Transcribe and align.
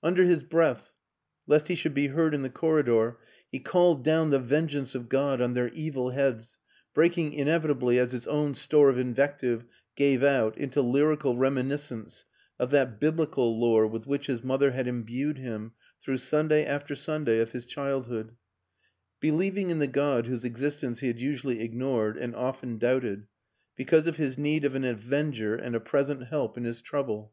Un 0.00 0.14
der 0.14 0.22
his 0.22 0.44
breath, 0.44 0.92
lest 1.48 1.66
he 1.66 1.74
should 1.74 1.92
be 1.92 2.06
heard 2.06 2.34
in 2.34 2.42
the 2.42 2.48
corridor, 2.48 3.18
he 3.50 3.58
called 3.58 4.04
down 4.04 4.30
the 4.30 4.38
vengeance 4.38 4.94
of 4.94 5.08
God 5.08 5.40
on 5.40 5.54
their 5.54 5.70
evil 5.70 6.10
heads, 6.10 6.56
breaking 6.94 7.32
inevitably, 7.32 7.98
as 7.98 8.12
his 8.12 8.24
own 8.28 8.54
store 8.54 8.90
of 8.90 8.96
invective 8.96 9.64
gave 9.96 10.22
out 10.22 10.56
into 10.56 10.80
lyrical 10.80 11.34
reminis 11.34 11.80
cence 11.90 12.22
of 12.60 12.70
that 12.70 13.00
Biblical 13.00 13.58
lore 13.58 13.84
with 13.84 14.06
which 14.06 14.28
his 14.28 14.44
mother 14.44 14.70
had 14.70 14.86
imbued 14.86 15.38
him 15.38 15.72
through 16.00 16.18
Sunday 16.18 16.64
after 16.64 16.94
Sunday 16.94 17.40
of 17.40 17.50
his 17.50 17.66
childhood; 17.66 18.36
believing 19.18 19.70
in 19.70 19.80
the 19.80 19.88
God 19.88 20.28
whose 20.28 20.44
ex 20.44 20.60
istence 20.60 21.00
he 21.00 21.08
had 21.08 21.18
usually 21.18 21.60
ignored 21.60 22.16
(and 22.16 22.36
often 22.36 22.78
doubted) 22.78 23.26
because 23.74 24.06
of 24.06 24.16
his 24.16 24.38
need 24.38 24.64
of 24.64 24.76
an 24.76 24.84
avenger 24.84 25.56
and 25.56 25.74
a 25.74 25.80
present 25.80 26.28
help 26.28 26.56
in 26.56 26.62
his 26.62 26.80
trouble. 26.80 27.32